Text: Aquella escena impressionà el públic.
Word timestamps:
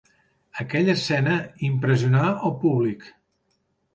Aquella 0.61 0.95
escena 0.99 1.35
impressionà 1.67 2.23
el 2.49 2.57
públic. 2.65 3.05